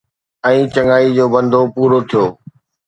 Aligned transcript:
۽ 0.51 0.57
چڱائي 0.77 1.07
جو 1.19 1.25
بندو 1.37 1.61
پورو 1.77 1.99
ٿيو 2.09 2.23